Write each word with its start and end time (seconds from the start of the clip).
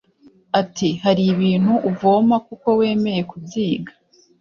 Ati 0.61 0.89
“Hari 1.03 1.23
ibintu 1.33 1.73
uvoma 1.89 2.35
kuko 2.47 2.67
wemeye 2.79 3.21
kubyiga 3.31 3.93